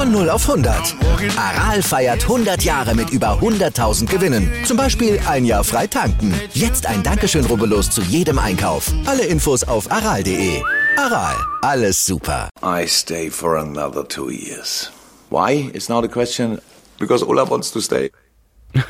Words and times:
Von 0.00 0.12
0 0.12 0.30
auf 0.30 0.48
100. 0.48 0.96
Aral 1.36 1.82
feiert 1.82 2.22
100 2.22 2.62
Jahre 2.62 2.94
mit 2.94 3.10
über 3.10 3.38
100.000 3.38 4.06
Gewinnen. 4.06 4.50
Zum 4.64 4.78
Beispiel 4.78 5.20
ein 5.28 5.44
Jahr 5.44 5.62
frei 5.62 5.86
tanken. 5.88 6.32
Jetzt 6.54 6.86
ein 6.86 7.02
Dankeschön, 7.02 7.44
rubbellos 7.44 7.90
zu 7.90 8.00
jedem 8.00 8.38
Einkauf. 8.38 8.90
Alle 9.04 9.26
Infos 9.26 9.62
auf 9.62 9.92
aral.de. 9.92 10.62
Aral, 10.96 11.36
alles 11.60 12.02
super. 12.06 12.48
I 12.62 12.86
stay 12.86 13.28
for 13.28 13.58
another 13.58 14.08
two 14.08 14.30
years. 14.30 14.90
Why? 15.28 15.70
It's 15.74 15.90
not 15.90 16.02
a 16.02 16.08
question. 16.08 16.62
Because 16.98 17.22
Ulla 17.22 17.50
wants 17.50 17.70
to 17.70 17.80
stay. 17.80 18.10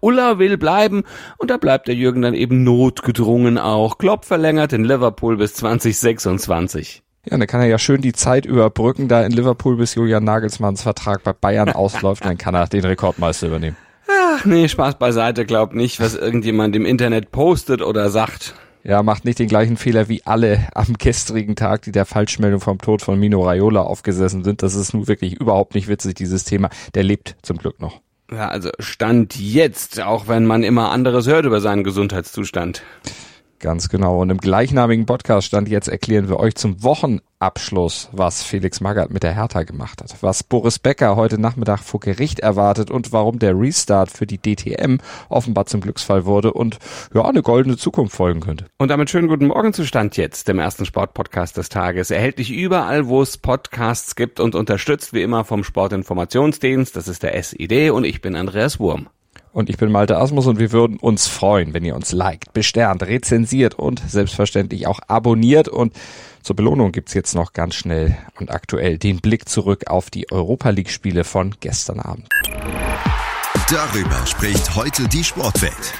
Ulla 0.00 0.38
will 0.38 0.58
bleiben 0.58 1.04
und 1.38 1.50
da 1.50 1.56
bleibt 1.56 1.88
der 1.88 1.94
Jürgen 1.94 2.20
dann 2.20 2.34
eben 2.34 2.64
notgedrungen 2.64 3.56
auch. 3.56 3.96
Klopp 3.96 4.26
verlängert 4.26 4.74
in 4.74 4.84
Liverpool 4.84 5.38
bis 5.38 5.54
2026. 5.54 7.02
Ja, 7.28 7.36
dann 7.36 7.46
kann 7.46 7.60
er 7.60 7.66
ja 7.66 7.78
schön 7.78 8.00
die 8.00 8.14
Zeit 8.14 8.46
überbrücken, 8.46 9.08
da 9.08 9.22
in 9.24 9.32
Liverpool 9.32 9.76
bis 9.76 9.94
Julian 9.94 10.24
Nagelsmanns 10.24 10.82
Vertrag 10.82 11.22
bei 11.22 11.32
Bayern 11.32 11.68
ausläuft, 11.74 12.24
dann 12.24 12.38
kann 12.38 12.54
er 12.54 12.66
den 12.66 12.84
Rekordmeister 12.84 13.48
übernehmen. 13.48 13.76
Ach 14.08 14.44
nee, 14.44 14.68
Spaß 14.68 14.98
beiseite, 14.98 15.44
glaub 15.44 15.74
nicht, 15.74 16.00
was 16.00 16.14
irgendjemand 16.14 16.74
im 16.74 16.86
Internet 16.86 17.30
postet 17.30 17.82
oder 17.82 18.10
sagt. 18.10 18.54
Ja, 18.82 19.02
macht 19.02 19.26
nicht 19.26 19.38
den 19.38 19.48
gleichen 19.48 19.76
Fehler 19.76 20.08
wie 20.08 20.22
alle 20.24 20.68
am 20.74 20.94
gestrigen 20.98 21.54
Tag, 21.54 21.82
die 21.82 21.92
der 21.92 22.06
Falschmeldung 22.06 22.60
vom 22.60 22.78
Tod 22.78 23.02
von 23.02 23.20
Mino 23.20 23.42
Raiola 23.42 23.82
aufgesessen 23.82 24.42
sind. 24.42 24.62
Das 24.62 24.74
ist 24.74 24.94
nun 24.94 25.06
wirklich 25.06 25.34
überhaupt 25.34 25.74
nicht 25.74 25.88
witzig, 25.88 26.14
dieses 26.14 26.44
Thema. 26.44 26.70
Der 26.94 27.02
lebt 27.02 27.36
zum 27.42 27.58
Glück 27.58 27.80
noch. 27.80 28.00
Ja, 28.32 28.48
also 28.48 28.70
Stand 28.78 29.36
jetzt, 29.38 30.00
auch 30.00 30.28
wenn 30.28 30.46
man 30.46 30.62
immer 30.62 30.90
anderes 30.92 31.26
hört 31.26 31.44
über 31.44 31.60
seinen 31.60 31.84
Gesundheitszustand. 31.84 32.82
Ganz 33.60 33.90
genau. 33.90 34.22
Und 34.22 34.30
im 34.30 34.38
gleichnamigen 34.38 35.04
Podcast 35.04 35.46
stand 35.46 35.68
jetzt 35.68 35.88
erklären 35.88 36.30
wir 36.30 36.40
euch 36.40 36.54
zum 36.54 36.82
Wochenabschluss, 36.82 38.08
was 38.10 38.42
Felix 38.42 38.80
Magath 38.80 39.10
mit 39.10 39.22
der 39.22 39.34
Hertha 39.34 39.64
gemacht 39.64 40.00
hat, 40.00 40.16
was 40.22 40.42
Boris 40.42 40.78
Becker 40.78 41.14
heute 41.14 41.38
Nachmittag 41.38 41.80
vor 41.80 42.00
Gericht 42.00 42.40
erwartet 42.40 42.90
und 42.90 43.12
warum 43.12 43.38
der 43.38 43.54
Restart 43.58 44.10
für 44.10 44.26
die 44.26 44.38
DTM 44.38 44.96
offenbar 45.28 45.66
zum 45.66 45.82
Glücksfall 45.82 46.24
wurde 46.24 46.54
und 46.54 46.78
ja, 47.12 47.22
eine 47.22 47.42
goldene 47.42 47.76
Zukunft 47.76 48.16
folgen 48.16 48.40
könnte. 48.40 48.64
Und 48.78 48.88
damit 48.88 49.10
schönen 49.10 49.28
guten 49.28 49.48
Morgen 49.48 49.74
zu 49.74 49.84
Stand 49.84 50.16
jetzt, 50.16 50.48
dem 50.48 50.58
ersten 50.58 50.86
Sportpodcast 50.86 51.58
des 51.58 51.68
Tages. 51.68 52.10
Erhältlich 52.10 52.50
überall, 52.50 53.08
wo 53.08 53.20
es 53.20 53.36
Podcasts 53.36 54.16
gibt 54.16 54.40
und 54.40 54.54
unterstützt 54.54 55.12
wie 55.12 55.20
immer 55.20 55.44
vom 55.44 55.64
Sportinformationsdienst. 55.64 56.96
Das 56.96 57.08
ist 57.08 57.22
der 57.22 57.40
SID 57.42 57.90
und 57.90 58.04
ich 58.04 58.22
bin 58.22 58.36
Andreas 58.36 58.80
Wurm. 58.80 59.10
Und 59.52 59.68
ich 59.68 59.76
bin 59.78 59.90
Malte 59.90 60.16
Asmus 60.16 60.46
und 60.46 60.58
wir 60.58 60.70
würden 60.70 60.96
uns 60.98 61.26
freuen, 61.26 61.74
wenn 61.74 61.84
ihr 61.84 61.96
uns 61.96 62.12
liked, 62.12 62.52
besternt, 62.52 63.02
rezensiert 63.02 63.74
und 63.74 64.00
selbstverständlich 64.08 64.86
auch 64.86 65.00
abonniert. 65.08 65.68
Und 65.68 65.92
zur 66.42 66.54
Belohnung 66.54 66.92
gibt's 66.92 67.14
jetzt 67.14 67.34
noch 67.34 67.52
ganz 67.52 67.74
schnell 67.74 68.16
und 68.38 68.50
aktuell 68.50 68.96
den 68.96 69.20
Blick 69.20 69.48
zurück 69.48 69.88
auf 69.88 70.08
die 70.10 70.30
Europa 70.30 70.70
League 70.70 70.90
Spiele 70.90 71.24
von 71.24 71.54
gestern 71.58 71.98
Abend. 71.98 72.28
Darüber 73.68 74.26
spricht 74.26 74.76
heute 74.76 75.08
die 75.08 75.24
Sportwelt. 75.24 75.94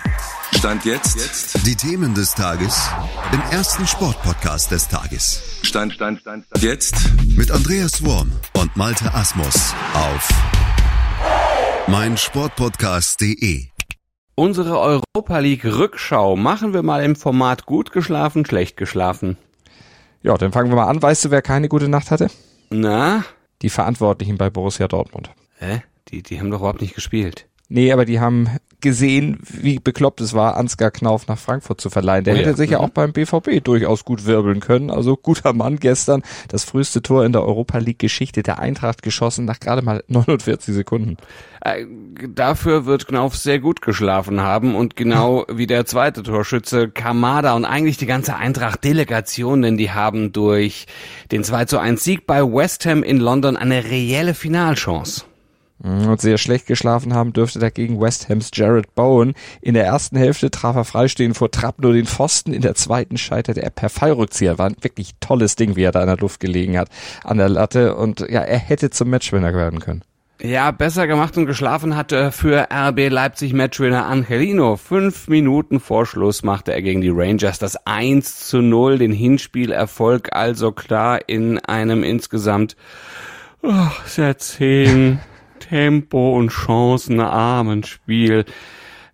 Stand 0.56 0.84
jetzt. 0.84 1.16
jetzt. 1.16 1.66
Die 1.66 1.76
Themen 1.76 2.14
des 2.14 2.34
Tages 2.34 2.88
im 3.32 3.40
ersten 3.50 3.86
Sportpodcast 3.86 4.70
des 4.70 4.88
Tages. 4.88 5.42
Stand, 5.62 5.92
stand, 5.92 6.20
stand, 6.20 6.46
stand. 6.46 6.62
Jetzt 6.62 6.94
mit 7.36 7.50
Andreas 7.50 8.04
Worm 8.04 8.32
und 8.54 8.76
Malte 8.76 9.12
Asmus 9.14 9.74
auf 9.94 10.28
meinsportpodcast.de. 11.86 13.66
Unsere 14.34 14.78
Europa 14.78 15.38
League 15.38 15.64
Rückschau 15.64 16.36
machen 16.36 16.72
wir 16.72 16.82
mal 16.82 17.02
im 17.02 17.16
Format 17.16 17.66
gut 17.66 17.92
geschlafen, 17.92 18.46
schlecht 18.46 18.76
geschlafen. 18.76 19.36
Ja, 20.22 20.36
dann 20.36 20.52
fangen 20.52 20.70
wir 20.70 20.76
mal 20.76 20.88
an. 20.88 21.02
Weißt 21.02 21.24
du, 21.24 21.30
wer 21.30 21.42
keine 21.42 21.68
gute 21.68 21.88
Nacht 21.88 22.10
hatte? 22.10 22.30
Na? 22.70 23.24
Die 23.62 23.70
Verantwortlichen 23.70 24.38
bei 24.38 24.50
Borussia 24.50 24.88
Dortmund. 24.88 25.30
Hä? 25.58 25.82
Die, 26.08 26.22
die 26.22 26.38
haben 26.38 26.50
doch 26.50 26.60
überhaupt 26.60 26.80
nicht 26.80 26.94
gespielt. 26.94 27.48
Nee, 27.70 27.92
aber 27.92 28.04
die 28.04 28.20
haben 28.20 28.48
gesehen, 28.82 29.38
wie 29.42 29.78
bekloppt 29.78 30.22
es 30.22 30.32
war, 30.32 30.56
Ansgar 30.56 30.90
Knauf 30.90 31.26
nach 31.28 31.36
Frankfurt 31.38 31.82
zu 31.82 31.90
verleihen. 31.90 32.24
Der 32.24 32.32
Oh 32.32 32.36
ja. 32.38 32.42
hätte 32.44 32.56
sich 32.56 32.70
ja 32.70 32.78
Mhm. 32.78 32.84
auch 32.84 32.88
beim 32.88 33.12
BVB 33.12 33.60
durchaus 33.62 34.06
gut 34.06 34.24
wirbeln 34.24 34.60
können. 34.60 34.90
Also 34.90 35.18
guter 35.18 35.52
Mann 35.52 35.78
gestern. 35.78 36.22
Das 36.48 36.64
früheste 36.64 37.02
Tor 37.02 37.26
in 37.26 37.32
der 37.32 37.42
Europa 37.44 37.76
League 37.78 37.98
Geschichte 37.98 38.42
der 38.42 38.58
Eintracht 38.58 39.02
geschossen 39.02 39.44
nach 39.44 39.60
gerade 39.60 39.82
mal 39.82 40.02
49 40.08 40.74
Sekunden. 40.74 41.18
Äh, 41.60 41.84
dafür 42.34 42.86
wird 42.86 43.06
Knauf 43.06 43.36
sehr 43.36 43.58
gut 43.58 43.82
geschlafen 43.82 44.40
haben 44.40 44.74
und 44.74 44.96
genau 44.96 45.44
wie 45.52 45.66
der 45.66 45.84
zweite 45.84 46.22
Torschütze 46.22 46.88
Kamada 46.88 47.52
und 47.54 47.66
eigentlich 47.66 47.98
die 47.98 48.06
ganze 48.06 48.34
Eintracht-Delegation, 48.36 49.60
denn 49.60 49.76
die 49.76 49.90
haben 49.90 50.32
durch 50.32 50.86
den 51.32 51.44
2 51.44 51.66
zu 51.66 51.78
1 51.78 52.02
Sieg 52.02 52.26
bei 52.26 52.42
West 52.42 52.86
Ham 52.86 53.02
in 53.02 53.18
London 53.18 53.58
eine 53.58 53.84
reelle 53.84 54.32
Finalchance. 54.34 55.24
Und 55.82 56.20
sehr 56.20 56.36
schlecht 56.36 56.66
geschlafen 56.66 57.14
haben 57.14 57.32
dürfte 57.32 57.58
dagegen 57.58 58.00
West 58.00 58.28
Hams 58.28 58.50
Jared 58.52 58.94
Bowen. 58.94 59.32
In 59.62 59.72
der 59.72 59.86
ersten 59.86 60.16
Hälfte 60.16 60.50
traf 60.50 60.76
er 60.76 60.84
freistehend 60.84 61.38
vor 61.38 61.50
Trapp 61.50 61.80
nur 61.80 61.94
den 61.94 62.04
Pfosten. 62.04 62.52
In 62.52 62.60
der 62.60 62.74
zweiten 62.74 63.16
scheiterte 63.16 63.62
er 63.62 63.70
per 63.70 63.88
Fallrückzieher. 63.88 64.58
War 64.58 64.66
ein 64.66 64.76
wirklich 64.82 65.12
tolles 65.20 65.56
Ding, 65.56 65.76
wie 65.76 65.82
er 65.82 65.92
da 65.92 66.02
in 66.02 66.08
der 66.08 66.18
Luft 66.18 66.40
gelegen 66.40 66.76
hat 66.76 66.90
an 67.24 67.38
der 67.38 67.48
Latte. 67.48 67.96
Und 67.96 68.20
ja, 68.20 68.42
er 68.42 68.58
hätte 68.58 68.90
zum 68.90 69.08
Matchwinner 69.08 69.54
werden 69.54 69.80
können. 69.80 70.02
Ja, 70.42 70.70
besser 70.70 71.06
gemacht 71.06 71.36
und 71.36 71.44
geschlafen 71.46 71.96
hatte 71.96 72.32
für 72.32 72.68
RB 72.70 73.10
Leipzig 73.10 73.52
Matchwinner 73.52 74.06
Angelino. 74.06 74.76
Fünf 74.76 75.28
Minuten 75.28 75.80
vor 75.80 76.04
Schluss 76.04 76.42
machte 76.42 76.72
er 76.72 76.80
gegen 76.80 77.02
die 77.02 77.12
Rangers 77.12 77.58
das 77.58 77.86
1 77.86 78.48
zu 78.48 78.62
0, 78.62 78.98
den 78.98 79.12
Hinspielerfolg 79.12 80.34
also 80.34 80.72
klar 80.72 81.20
in 81.26 81.58
einem 81.58 82.02
insgesamt 82.02 82.74
oh, 83.62 83.90
sehr 84.06 84.38
zähen 84.38 85.20
Tempo 85.70 86.36
und 86.36 86.50
chancenarmen 86.50 87.84
Spiel. 87.84 88.44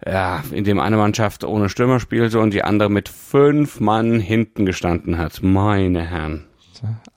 Ja, 0.05 0.43
in 0.51 0.65
dem 0.65 0.79
eine 0.79 0.97
Mannschaft 0.97 1.45
ohne 1.45 1.69
Stürmer 1.69 2.01
spielte 2.01 2.41
und 2.41 2.53
die 2.53 2.63
andere 2.63 2.89
mit 2.89 3.09
fünf 3.11 3.79
Mann 3.81 4.21
hinten 4.21 4.65
gestanden 4.65 5.19
hat. 5.19 5.43
Meine 5.43 6.03
Herren. 6.03 6.47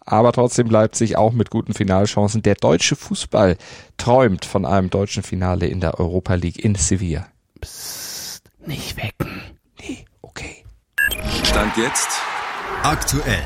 Aber 0.05 0.31
trotzdem 0.33 0.69
Leipzig 0.69 1.17
auch 1.17 1.31
mit 1.31 1.49
guten 1.51 1.73
Finalchancen. 1.73 2.41
Der 2.41 2.55
deutsche 2.55 2.95
Fußball 2.95 3.57
träumt 3.97 4.43
von 4.45 4.65
einem 4.65 4.89
deutschen 4.89 5.23
Finale 5.23 5.67
in 5.67 5.79
der 5.79 5.99
Europa 5.99 6.35
League 6.35 6.63
in 6.63 6.75
Sevilla. 6.75 7.27
Psst, 7.61 8.43
nicht 8.65 8.97
wecken. 8.97 9.41
Nee, 9.79 10.05
okay. 10.21 10.63
Stand 11.43 11.77
jetzt. 11.77 12.09
Aktuell. 12.83 13.43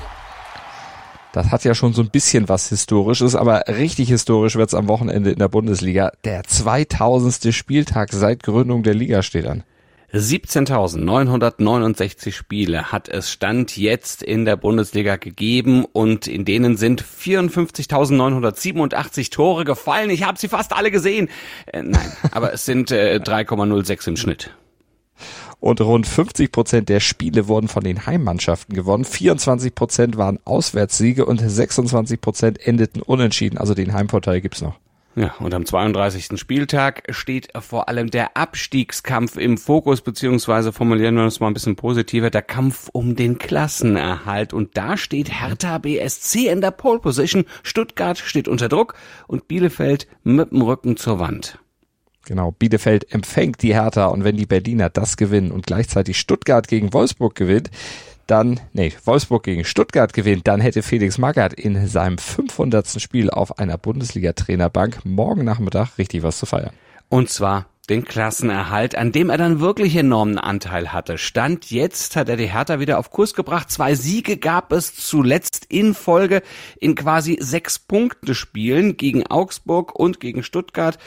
Das 1.34 1.52
hat 1.52 1.66
ja 1.66 1.74
schon 1.74 1.94
so 1.94 2.04
ein 2.04 2.12
bisschen 2.12 2.48
was 2.48 2.70
Historisches, 2.70 3.36
aber 3.36 3.64
richtig 3.68 4.10
historisch 4.10 4.56
wird's 4.56 4.76
am 4.76 4.88
Wochenende 4.88 5.32
in 5.32 5.40
der 5.40 5.50
Bundesliga. 5.50 6.12
Der 6.24 6.44
2000. 6.44 7.52
Spieltag 7.54 8.14
seit 8.14 8.44
Gründung 8.44 8.84
der 8.84 8.94
Liga 8.94 9.24
steht 9.24 9.48
an. 9.48 9.64
17.969 10.14 12.34
Spiele 12.34 12.92
hat 12.92 13.10
es 13.10 13.32
Stand 13.32 13.76
jetzt 13.78 14.22
in 14.22 14.46
der 14.46 14.58
Bundesliga 14.58 15.16
gegeben 15.16 15.86
und 15.86 16.28
in 16.28 16.46
denen 16.46 16.78
sind 16.78 17.04
54.987 17.04 19.32
Tore 19.32 19.66
gefallen. 19.66 20.12
Ich 20.12 20.22
habe 20.22 20.38
sie 20.38 20.50
fast 20.50 20.74
alle 20.74 20.92
gesehen. 20.92 21.30
Äh, 21.66 21.82
nein, 21.82 22.12
aber 22.32 22.54
es 22.54 22.66
sind 22.66 22.92
äh, 22.92 23.20
3,06 23.24 24.08
im 24.08 24.18
Schnitt. 24.18 24.52
Und 25.64 25.80
rund 25.80 26.06
50 26.06 26.52
Prozent 26.52 26.90
der 26.90 27.00
Spiele 27.00 27.48
wurden 27.48 27.70
von 27.70 27.86
den 27.86 28.06
Heimmannschaften 28.06 28.76
gewonnen. 28.76 29.06
24 29.06 29.74
Prozent 29.74 30.18
waren 30.18 30.38
Auswärtssiege 30.44 31.26
und 31.26 31.38
26 31.38 32.20
Prozent 32.20 32.68
endeten 32.68 33.02
unentschieden. 33.02 33.58
Also 33.58 33.74
den 33.74 33.94
Heimvorteil 33.94 34.42
gibt's 34.42 34.62
noch. 34.62 34.78
Ja, 35.16 35.36
und 35.40 35.54
am 35.54 35.66
32. 35.66 36.38
Spieltag 36.38 37.04
steht 37.12 37.48
vor 37.62 37.88
allem 37.88 38.12
der 38.12 38.36
Abstiegskampf 38.36 39.38
im 39.38 39.58
Fokus, 39.58 40.02
beziehungsweise 40.02 40.74
formulieren 40.74 41.16
wir 41.16 41.24
uns 41.24 41.40
mal 41.40 41.48
ein 41.48 41.54
bisschen 41.54 41.78
positiver, 41.78 42.30
der 42.30 42.42
Kampf 42.42 42.90
um 42.92 43.16
den 43.16 43.38
Klassenerhalt. 43.38 44.52
Und 44.52 44.76
da 44.76 44.98
steht 44.98 45.32
Hertha 45.32 45.78
BSC 45.78 46.50
in 46.50 46.60
der 46.60 46.72
Pole 46.72 47.00
Position, 47.00 47.46
Stuttgart 47.64 48.18
steht 48.18 48.50
unter 48.50 48.68
Druck 48.68 48.96
und 49.28 49.48
Bielefeld 49.48 50.08
mit 50.26 50.52
dem 50.52 50.62
Rücken 50.62 50.98
zur 50.98 51.20
Wand. 51.20 51.58
Genau, 52.26 52.52
Bielefeld 52.52 53.14
empfängt 53.14 53.62
die 53.62 53.74
Hertha 53.74 54.06
und 54.08 54.24
wenn 54.24 54.38
die 54.38 54.46
Berliner 54.46 54.90
das 54.90 55.18
gewinnen 55.18 55.52
und 55.52 55.66
gleichzeitig 55.66 56.18
Stuttgart 56.18 56.68
gegen 56.68 56.94
Wolfsburg 56.94 57.36
gewinnt, 57.36 57.70
dann, 58.28 58.62
nee, 58.72 58.94
Wolfsburg 59.04 59.44
gegen 59.44 59.66
Stuttgart 59.66 60.14
gewinnt, 60.14 60.48
dann 60.48 60.62
hätte 60.62 60.82
Felix 60.82 61.18
Magath 61.18 61.54
in 61.54 61.88
seinem 61.88 62.18
500. 62.18 63.02
Spiel 63.02 63.30
auf 63.30 63.60
einer 63.60 63.78
Bundesliga-Trainerbank 63.78 65.04
morgen 65.04 65.44
Nachmittag 65.44 65.98
richtig 65.98 66.24
was 66.24 66.40
zu 66.40 66.46
feiern. 66.46 66.72
Und 67.10 67.30
zwar 67.30 67.66
den 67.90 68.06
Klassenerhalt, 68.06 68.96
an 68.96 69.12
dem 69.12 69.30
er 69.30 69.38
dann 69.38 69.60
wirklich 69.60 69.96
enormen 69.96 70.38
Anteil 70.38 70.94
hatte. 70.94 71.18
Stand 71.18 71.70
jetzt 71.70 72.16
hat 72.16 72.30
er 72.30 72.38
die 72.38 72.52
Hertha 72.52 72.80
wieder 72.80 72.98
auf 72.98 73.12
Kurs 73.12 73.34
gebracht. 73.34 73.70
Zwei 73.70 73.94
Siege 73.94 74.38
gab 74.38 74.72
es 74.72 74.96
zuletzt 74.96 75.66
in 75.68 75.94
Folge 75.94 76.44
in 76.80 76.96
quasi 76.96 77.38
sechs 77.42 77.80
Punkte 77.80 78.36
Spielen 78.36 78.96
gegen 78.96 79.28
Augsburg 79.28 79.94
und 79.94 80.22
gegen 80.22 80.44
Stuttgart. 80.44 80.98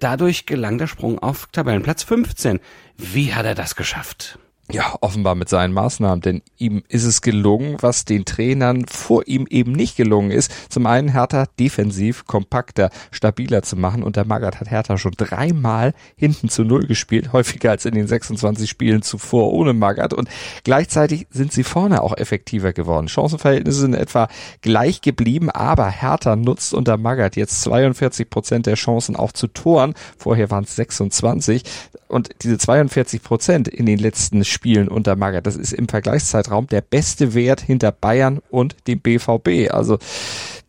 Dadurch 0.00 0.44
gelang 0.44 0.78
der 0.78 0.88
Sprung 0.88 1.20
auf 1.20 1.46
Tabellenplatz 1.52 2.02
15. 2.02 2.58
Wie 2.96 3.34
hat 3.34 3.46
er 3.46 3.54
das 3.54 3.76
geschafft? 3.76 4.40
Ja, 4.70 4.96
offenbar 5.00 5.34
mit 5.34 5.48
seinen 5.48 5.72
Maßnahmen, 5.72 6.20
denn 6.20 6.42
ihm 6.58 6.82
ist 6.88 7.04
es 7.04 7.22
gelungen, 7.22 7.78
was 7.80 8.04
den 8.04 8.26
Trainern 8.26 8.84
vor 8.86 9.26
ihm 9.26 9.46
eben 9.48 9.72
nicht 9.72 9.96
gelungen 9.96 10.30
ist. 10.30 10.52
Zum 10.68 10.84
einen 10.84 11.08
Hertha 11.08 11.46
defensiv 11.58 12.26
kompakter, 12.26 12.90
stabiler 13.10 13.62
zu 13.62 13.76
machen 13.76 14.02
und 14.02 14.16
der 14.16 14.26
Magath 14.26 14.60
hat 14.60 14.70
Hertha 14.70 14.98
schon 14.98 15.14
dreimal 15.16 15.94
hinten 16.16 16.50
zu 16.50 16.64
Null 16.64 16.86
gespielt, 16.86 17.32
häufiger 17.32 17.70
als 17.70 17.86
in 17.86 17.94
den 17.94 18.06
26 18.06 18.68
Spielen 18.68 19.00
zuvor 19.00 19.54
ohne 19.54 19.72
Magath 19.72 20.12
und 20.12 20.28
gleichzeitig 20.64 21.26
sind 21.30 21.50
sie 21.50 21.64
vorne 21.64 22.02
auch 22.02 22.14
effektiver 22.18 22.74
geworden. 22.74 23.08
Chancenverhältnisse 23.08 23.80
sind 23.80 23.94
etwa 23.94 24.28
gleich 24.60 25.00
geblieben, 25.00 25.48
aber 25.48 25.88
Hertha 25.88 26.36
nutzt 26.36 26.74
unter 26.74 26.98
Magath 26.98 27.36
jetzt 27.36 27.62
42 27.62 28.28
Prozent 28.28 28.66
der 28.66 28.74
Chancen 28.74 29.16
auch 29.16 29.32
zu 29.32 29.46
Toren. 29.46 29.94
Vorher 30.18 30.50
waren 30.50 30.64
es 30.64 30.76
26 30.76 31.62
und 32.08 32.30
diese 32.42 32.58
42 32.58 33.22
Prozent 33.22 33.68
in 33.68 33.86
den 33.86 33.98
letzten 33.98 34.44
Spielen 34.44 34.88
unter 34.88 35.16
Magath, 35.16 35.46
das 35.46 35.56
ist 35.56 35.72
im 35.72 35.88
Vergleichszeitraum 35.88 36.66
der 36.66 36.80
beste 36.80 37.34
Wert 37.34 37.60
hinter 37.60 37.92
Bayern 37.92 38.40
und 38.50 38.76
dem 38.86 39.00
BVB. 39.00 39.70
Also 39.70 39.98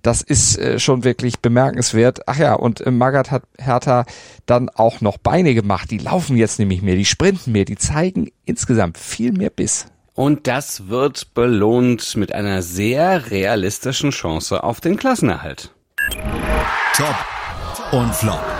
das 0.01 0.21
ist 0.21 0.57
äh, 0.57 0.79
schon 0.79 1.03
wirklich 1.03 1.39
bemerkenswert. 1.39 2.27
Ach 2.27 2.37
ja, 2.37 2.53
und 2.53 2.81
äh, 2.81 2.91
Magath 2.91 3.31
hat 3.31 3.43
Hertha 3.57 4.05
dann 4.45 4.69
auch 4.69 5.01
noch 5.01 5.17
Beine 5.17 5.53
gemacht. 5.53 5.91
Die 5.91 5.97
laufen 5.97 6.37
jetzt 6.37 6.59
nämlich 6.59 6.81
mehr, 6.81 6.95
die 6.95 7.05
sprinten 7.05 7.51
mehr, 7.51 7.65
die 7.65 7.77
zeigen 7.77 8.29
insgesamt 8.45 8.97
viel 8.97 9.31
mehr 9.31 9.49
Biss. 9.49 9.87
Und 10.13 10.47
das 10.47 10.89
wird 10.89 11.33
belohnt 11.33 12.17
mit 12.17 12.33
einer 12.33 12.61
sehr 12.61 13.31
realistischen 13.31 14.11
Chance 14.11 14.63
auf 14.63 14.81
den 14.81 14.97
Klassenerhalt. 14.97 15.73
Top 16.93 17.15
und 17.93 18.13
Flop. 18.13 18.58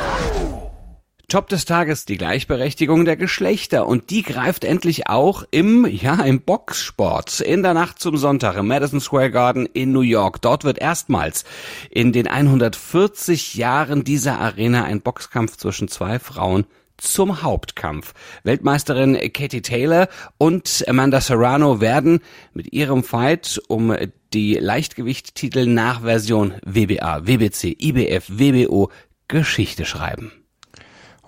Top 1.30 1.48
des 1.48 1.66
Tages, 1.66 2.06
die 2.06 2.18
Gleichberechtigung 2.18 3.06
der 3.06 3.16
Geschlechter. 3.16 3.88
Und 3.88 4.10
die 4.10 4.24
greift 4.24 4.64
endlich 4.64 5.08
auch 5.08 5.44
im, 5.52 5.86
ja, 5.86 6.16
im 6.16 6.42
Boxsport. 6.42 7.40
In 7.40 7.64
der 7.64 7.74
Nacht 7.74 8.00
zum 8.00 8.18
Sonntag 8.18 8.58
im 8.58 8.68
Madison 8.68 9.00
Square 9.00 9.32
Garden 9.32 9.68
in 9.68 9.92
New 9.92 10.02
York. 10.02 10.42
Dort 10.42 10.64
wird 10.64 10.80
erstmals 10.80 11.46
in 11.92 12.12
den 12.12 12.28
140 12.28 13.56
Jahren 13.56 14.04
dieser 14.04 14.40
Arena 14.40 14.84
ein 14.84 15.02
Boxkampf 15.02 15.58
zwischen 15.58 15.88
zwei 15.88 16.20
Frauen 16.20 16.66
zum 16.98 17.44
Hauptkampf. 17.44 18.14
Weltmeisterin 18.44 19.16
Katie 19.32 19.62
Taylor 19.62 20.10
und 20.38 20.84
Amanda 20.88 21.22
Serrano 21.22 21.80
werden 21.80 22.22
mit 22.54 22.74
ihrem 22.74 23.04
Fight 23.04 23.62
um 23.68 23.96
die 24.34 24.56
Leichtgewichttitel 24.56 25.66
nach 25.66 26.02
Version 26.02 26.56
WBA, 26.66 27.26
WBC, 27.28 27.78
IBF, 27.80 28.26
WBO 28.30 28.90
Geschichte 29.28 29.86
schreiben. 29.86 30.32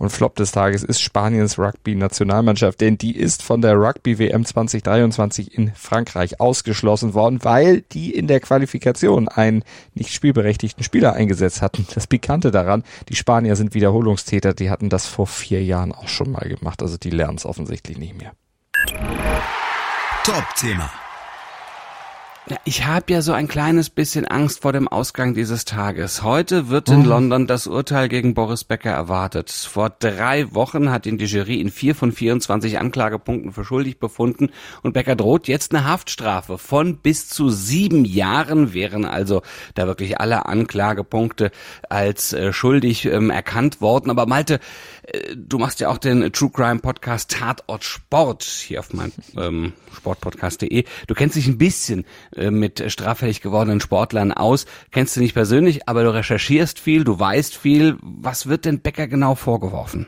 Und 0.01 0.09
Flop 0.09 0.36
des 0.36 0.51
Tages 0.51 0.81
ist 0.83 1.00
Spaniens 1.00 1.59
Rugby-Nationalmannschaft, 1.59 2.81
denn 2.81 2.98
die 2.98 3.15
ist 3.15 3.44
von 3.44 3.62
der 3.62 3.75
Rugby-WM 3.75 4.44
2023 4.44 5.56
in 5.56 5.75
Frankreich 5.75 6.39
ausgeschlossen 6.39 7.13
worden, 7.13 7.44
weil 7.44 7.81
die 7.81 8.09
in 8.09 8.25
der 8.25 8.39
Qualifikation 8.39 9.27
einen 9.27 9.63
nicht 9.94 10.12
spielberechtigten 10.12 10.83
Spieler 10.83 11.13
eingesetzt 11.13 11.62
hatten. 11.62 11.86
Das 11.94 12.07
Pikante 12.07 12.50
daran, 12.50 12.83
die 13.09 13.15
Spanier 13.15 13.56
sind 13.56 13.75
Wiederholungstäter, 13.75 14.56
die 14.56 14.71
hatten 14.71 14.89
das 14.89 15.06
vor 15.06 15.27
vier 15.27 15.63
Jahren 15.63 15.92
auch 15.92 16.07
schon 16.07 16.31
mal 16.31 16.50
gemacht, 16.50 16.81
also 16.81 16.97
die 16.97 17.12
lernen 17.12 17.38
es 17.38 17.45
offensichtlich 17.45 18.00
nicht 18.00 18.18
mehr. 18.18 18.31
Top-Thema. 20.24 20.89
Ich 22.65 22.86
habe 22.86 23.13
ja 23.13 23.21
so 23.21 23.33
ein 23.33 23.48
kleines 23.48 23.89
bisschen 23.89 24.25
Angst 24.25 24.62
vor 24.62 24.74
dem 24.74 24.88
Ausgang 24.88 25.33
dieses 25.33 25.65
Tages. 25.65 26.24
Heute 26.24 26.69
wird 26.69 26.89
in 26.89 27.06
London 27.06 27.48
das 27.48 27.68
Urteil 27.68 28.09
gegen 28.09 28.33
Boris 28.33 28.63
Becker 28.63 28.92
erwartet. 28.92 29.50
Vor 29.51 29.89
drei 29.89 30.53
Wochen 30.53 30.89
hat 30.89 31.06
ihn 31.06 31.18
die 31.18 31.25
Jury 31.25 31.62
in 31.62 31.69
vier 31.69 31.95
von 31.95 32.12
24 32.12 32.80
Anklagepunkten 32.80 33.51
für 33.51 33.63
schuldig 33.63 34.00
befunden 34.00 34.50
und 34.81 34.94
Becker 34.94 35.15
droht 35.15 35.48
jetzt 35.48 35.74
eine 35.74 35.86
Haftstrafe 35.86 36.57
von 36.57 36.98
bis 36.98 37.30
zu 37.30 37.50
sieben 37.50 38.06
Jahren, 38.06 38.74
wären 38.74 39.06
also 39.06 39.42
da 39.75 39.88
wirklich 39.88 40.19
alle 40.19 40.45
Anklagepunkte 40.45 41.51
als 41.89 42.33
äh, 42.33 42.54
schuldig 42.54 43.06
ähm, 43.06 43.30
erkannt 43.30 43.81
worden. 43.81 44.09
Aber 44.09 44.25
Malte, 44.25 44.59
du 45.36 45.57
machst 45.57 45.80
ja 45.80 45.89
auch 45.89 45.98
den 45.98 46.31
True 46.31 46.51
Crime 46.51 46.80
Podcast 46.80 47.31
Tatort 47.31 47.83
Sport 47.83 48.44
hier 48.44 48.80
auf 48.80 48.94
meinem 48.94 49.12
ähm, 49.38 49.74
Sportpodcast.de. 49.95 50.86
Du 51.07 51.13
kennst 51.13 51.36
dich 51.36 51.48
ein 51.48 51.57
bisschen 51.57 52.06
äh, 52.36 52.51
mit 52.51 52.83
straffällig 52.92 53.42
gewordenen 53.42 53.81
Sportlern 53.81 54.31
aus, 54.31 54.65
kennst 54.92 55.15
du 55.15 55.19
nicht 55.19 55.33
persönlich, 55.33 55.88
aber 55.88 56.03
du 56.03 56.13
recherchierst 56.13 56.80
viel, 56.80 57.03
du 57.03 57.19
weißt 57.19 57.56
viel. 57.56 57.98
Was 58.01 58.48
wird 58.48 58.65
denn 58.65 58.81
Becker 58.81 59.07
genau 59.07 59.36
vorgeworfen? 59.36 60.07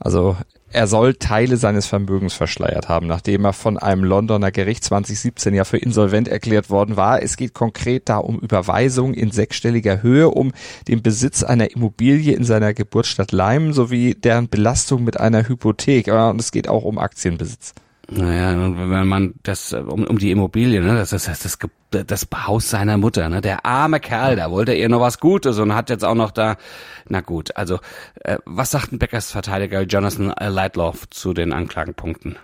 Also 0.00 0.36
er 0.74 0.88
soll 0.88 1.14
Teile 1.14 1.56
seines 1.56 1.86
Vermögens 1.86 2.34
verschleiert 2.34 2.88
haben, 2.88 3.06
nachdem 3.06 3.44
er 3.44 3.52
von 3.52 3.78
einem 3.78 4.02
Londoner 4.02 4.50
Gericht 4.50 4.82
2017 4.82 5.54
ja 5.54 5.62
für 5.62 5.78
insolvent 5.78 6.26
erklärt 6.26 6.68
worden 6.68 6.96
war. 6.96 7.22
Es 7.22 7.36
geht 7.36 7.54
konkret 7.54 8.08
da 8.08 8.18
um 8.18 8.40
Überweisungen 8.40 9.14
in 9.14 9.30
sechsstelliger 9.30 10.02
Höhe, 10.02 10.28
um 10.28 10.52
den 10.88 11.00
Besitz 11.00 11.44
einer 11.44 11.70
Immobilie 11.70 12.34
in 12.34 12.42
seiner 12.42 12.74
Geburtsstadt 12.74 13.30
Leim 13.30 13.72
sowie 13.72 14.16
deren 14.16 14.48
Belastung 14.48 15.04
mit 15.04 15.18
einer 15.20 15.48
Hypothek. 15.48 16.08
Und 16.08 16.40
es 16.40 16.50
geht 16.50 16.68
auch 16.68 16.82
um 16.82 16.98
Aktienbesitz. 16.98 17.74
Naja, 18.10 18.54
wenn 18.56 19.08
man 19.08 19.34
das 19.42 19.72
um, 19.72 20.04
um 20.04 20.18
die 20.18 20.30
Immobilie, 20.30 20.80
ne, 20.80 20.94
das 20.94 21.12
ist 21.12 21.26
das, 21.28 21.58
das, 21.90 22.06
das 22.06 22.28
Haus 22.46 22.70
seiner 22.70 22.98
Mutter, 22.98 23.28
ne, 23.28 23.40
der 23.40 23.64
arme 23.64 23.98
Kerl, 23.98 24.36
da 24.36 24.50
wollte 24.50 24.72
er 24.72 24.88
noch 24.88 25.00
was 25.00 25.20
Gutes 25.20 25.58
und 25.58 25.74
hat 25.74 25.90
jetzt 25.90 26.04
auch 26.04 26.14
noch 26.14 26.30
da, 26.30 26.56
na 27.08 27.22
gut, 27.22 27.56
also 27.56 27.78
äh, 28.20 28.38
was 28.44 28.72
sagt 28.72 28.92
ein 28.92 28.98
Beckers 28.98 29.30
Verteidiger 29.30 29.82
Jonathan 29.82 30.34
Lightlaw 30.38 30.98
zu 31.10 31.32
den 31.32 31.52
Anklagenpunkten? 31.52 32.36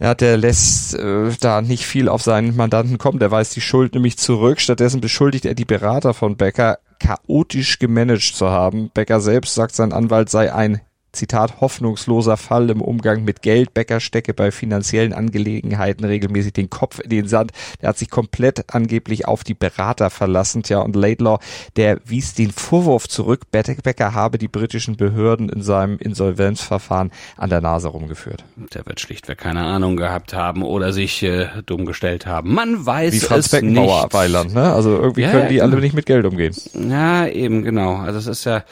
Ja, 0.00 0.14
der 0.14 0.36
lässt 0.36 0.94
äh, 0.94 1.30
da 1.40 1.62
nicht 1.62 1.86
viel 1.86 2.08
auf 2.08 2.20
seinen 2.20 2.56
Mandanten 2.56 2.98
kommen. 2.98 3.20
Der 3.20 3.30
weist 3.30 3.54
die 3.54 3.60
Schuld 3.60 3.94
nämlich 3.94 4.18
zurück. 4.18 4.60
Stattdessen 4.60 5.00
beschuldigt 5.00 5.44
er 5.44 5.54
die 5.54 5.64
Berater 5.64 6.14
von 6.14 6.36
Becker, 6.36 6.78
chaotisch 6.98 7.78
gemanagt 7.78 8.34
zu 8.34 8.50
haben. 8.50 8.90
Becker 8.92 9.20
selbst 9.20 9.54
sagt, 9.54 9.74
sein 9.76 9.92
Anwalt 9.92 10.30
sei 10.30 10.52
ein 10.52 10.80
Zitat, 11.14 11.60
hoffnungsloser 11.60 12.36
Fall 12.36 12.70
im 12.70 12.80
Umgang 12.80 13.24
mit 13.24 13.42
Geld. 13.42 13.74
Becker 13.74 14.00
stecke 14.00 14.34
bei 14.34 14.50
finanziellen 14.50 15.12
Angelegenheiten 15.12 16.04
regelmäßig 16.04 16.52
den 16.52 16.70
Kopf 16.70 17.00
in 17.00 17.10
den 17.10 17.28
Sand. 17.28 17.52
Der 17.80 17.90
hat 17.90 17.98
sich 17.98 18.10
komplett 18.10 18.74
angeblich 18.74 19.26
auf 19.26 19.44
die 19.44 19.54
Berater 19.54 20.10
verlassen. 20.10 20.62
Tja, 20.62 20.80
und 20.80 20.96
Laidlaw, 20.96 21.38
der 21.76 22.00
wies 22.04 22.34
den 22.34 22.50
Vorwurf 22.50 23.08
zurück, 23.08 23.42
Becker 23.50 24.14
habe 24.14 24.38
die 24.38 24.48
britischen 24.48 24.96
Behörden 24.96 25.48
in 25.48 25.62
seinem 25.62 25.98
Insolvenzverfahren 25.98 27.10
an 27.36 27.50
der 27.50 27.60
Nase 27.60 27.88
rumgeführt. 27.88 28.44
Der 28.74 28.86
wird 28.86 29.00
schlichtweg 29.00 29.38
keine 29.38 29.60
Ahnung 29.60 29.96
gehabt 29.96 30.34
haben 30.34 30.62
oder 30.62 30.92
sich 30.92 31.22
äh, 31.22 31.48
dumm 31.66 31.86
gestellt 31.86 32.26
haben. 32.26 32.54
Man 32.54 32.84
weiß 32.84 33.12
Wie 33.12 33.20
Franz 33.20 33.46
es 33.46 33.52
Beckenbauer 33.52 34.04
nicht. 34.04 34.14
Weiland, 34.14 34.54
ne? 34.54 34.72
Also 34.72 34.90
irgendwie 34.90 35.22
Ja, 35.22 35.30
können 35.30 35.42
ja, 35.44 35.48
die 35.48 35.62
alle 35.62 35.70
genau. 35.72 35.82
nicht 35.82 35.94
mit 35.94 36.06
Geld 36.06 36.24
umgehen. 36.26 36.54
Ja, 36.74 37.26
eben, 37.26 37.62
genau. 37.62 37.96
Also 37.96 38.18
es 38.18 38.26
ist 38.26 38.44
ja 38.44 38.64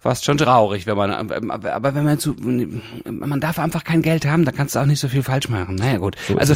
fast 0.00 0.24
schon 0.24 0.38
traurig, 0.38 0.86
wenn 0.86 0.96
man, 0.96 1.10
aber 1.10 1.74
aber 1.74 1.94
wenn 1.94 2.04
man 2.04 2.18
zu, 2.18 2.34
man 2.38 3.40
darf 3.40 3.58
einfach 3.58 3.84
kein 3.84 4.02
Geld 4.02 4.26
haben, 4.26 4.44
da 4.44 4.52
kannst 4.52 4.74
du 4.74 4.80
auch 4.80 4.86
nicht 4.86 5.00
so 5.00 5.08
viel 5.08 5.22
falsch 5.22 5.48
machen. 5.48 5.74
Naja, 5.74 5.98
gut. 5.98 6.16
So 6.26 6.36
also, 6.36 6.54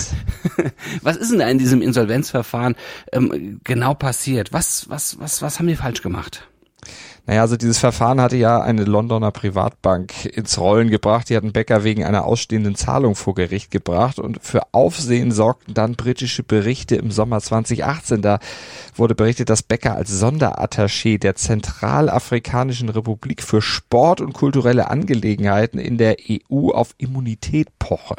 was 1.02 1.16
ist 1.16 1.32
denn 1.32 1.40
da 1.40 1.48
in 1.48 1.58
diesem 1.58 1.82
Insolvenzverfahren 1.82 2.76
ähm, 3.12 3.60
genau 3.64 3.94
passiert? 3.94 4.52
Was, 4.52 4.88
was, 4.88 5.18
was, 5.18 5.42
was 5.42 5.58
haben 5.58 5.66
die 5.66 5.76
falsch 5.76 6.02
gemacht? 6.02 6.48
Naja, 7.24 7.42
also 7.42 7.56
dieses 7.56 7.78
Verfahren 7.78 8.20
hatte 8.20 8.36
ja 8.36 8.60
eine 8.60 8.82
Londoner 8.82 9.30
Privatbank 9.30 10.24
ins 10.24 10.58
Rollen 10.58 10.90
gebracht. 10.90 11.28
Die 11.28 11.36
hatten 11.36 11.52
Becker 11.52 11.84
wegen 11.84 12.02
einer 12.02 12.24
ausstehenden 12.24 12.74
Zahlung 12.74 13.14
vor 13.14 13.36
Gericht 13.36 13.70
gebracht 13.70 14.18
und 14.18 14.42
für 14.42 14.62
Aufsehen 14.72 15.30
sorgten 15.30 15.72
dann 15.72 15.94
britische 15.94 16.42
Berichte 16.42 16.96
im 16.96 17.12
Sommer 17.12 17.40
2018. 17.40 18.22
Da 18.22 18.40
wurde 18.96 19.14
berichtet, 19.14 19.50
dass 19.50 19.62
Becker 19.62 19.94
als 19.94 20.20
Sonderattaché 20.20 21.20
der 21.20 21.36
Zentralafrikanischen 21.36 22.88
Republik 22.88 23.42
für 23.44 23.62
Sport 23.62 24.20
und 24.20 24.32
kulturelle 24.32 24.90
Angelegenheiten 24.90 25.78
in 25.78 25.98
der 25.98 26.16
EU 26.28 26.70
auf 26.70 26.92
Immunität 26.98 27.68
poche. 27.78 28.16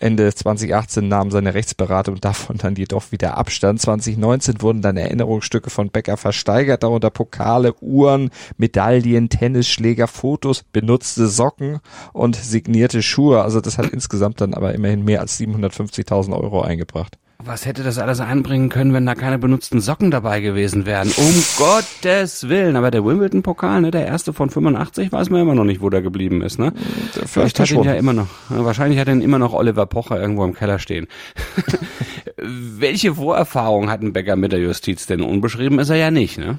Ende 0.00 0.32
2018 0.32 1.08
nahm 1.08 1.30
seine 1.30 1.54
Rechtsberatung 1.54 2.20
davon 2.20 2.56
dann 2.56 2.76
jedoch 2.76 3.10
wieder 3.10 3.36
Abstand. 3.36 3.80
2019 3.80 4.62
wurden 4.62 4.80
dann 4.80 4.96
Erinnerungsstücke 4.96 5.70
von 5.70 5.90
Becker 5.90 6.16
versteigert, 6.16 6.84
darunter 6.84 7.10
Pokale, 7.10 7.74
Uhren, 7.80 8.27
Medaillen, 8.56 9.28
Tennisschläger, 9.28 10.06
Fotos, 10.06 10.62
benutzte 10.62 11.28
Socken 11.28 11.80
und 12.12 12.36
signierte 12.36 13.02
Schuhe. 13.02 13.42
Also 13.42 13.60
das 13.60 13.78
hat 13.78 13.90
insgesamt 13.90 14.40
dann 14.40 14.54
aber 14.54 14.74
immerhin 14.74 15.04
mehr 15.04 15.20
als 15.20 15.38
750.000 15.38 16.32
Euro 16.38 16.62
eingebracht. 16.62 17.18
Was 17.44 17.66
hätte 17.66 17.84
das 17.84 17.98
alles 17.98 18.18
einbringen 18.18 18.68
können, 18.68 18.92
wenn 18.92 19.06
da 19.06 19.14
keine 19.14 19.38
benutzten 19.38 19.80
Socken 19.80 20.10
dabei 20.10 20.40
gewesen 20.40 20.86
wären? 20.86 21.08
Um 21.16 21.44
Gottes 21.56 22.48
Willen. 22.48 22.74
Aber 22.74 22.90
der 22.90 23.04
Wimbledon-Pokal, 23.04 23.80
ne, 23.80 23.90
der 23.92 24.06
erste 24.06 24.32
von 24.32 24.50
85, 24.50 25.12
weiß 25.12 25.30
man 25.30 25.42
immer 25.42 25.54
noch 25.54 25.62
nicht, 25.62 25.80
wo 25.80 25.88
der 25.88 26.02
geblieben 26.02 26.42
ist, 26.42 26.58
ne? 26.58 26.72
Vielleicht, 27.26 27.60
hat 27.60 27.70
ihn 27.70 27.84
ja 27.84 27.94
immer 27.94 28.12
noch. 28.12 28.26
Wahrscheinlich 28.48 28.98
hat 28.98 29.06
ihn 29.06 29.20
immer 29.20 29.38
noch 29.38 29.52
Oliver 29.52 29.86
Pocher 29.86 30.20
irgendwo 30.20 30.44
im 30.44 30.52
Keller 30.52 30.80
stehen. 30.80 31.06
Welche 32.36 33.14
Vorerfahrung 33.14 33.88
hat 33.88 34.02
ein 34.02 34.12
Becker 34.12 34.34
mit 34.34 34.50
der 34.50 34.58
Justiz 34.58 35.06
denn? 35.06 35.22
Unbeschrieben 35.22 35.78
ist 35.78 35.90
er 35.90 35.96
ja 35.96 36.10
nicht, 36.10 36.38
ne? 36.38 36.58